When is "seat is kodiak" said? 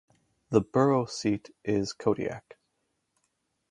1.05-2.57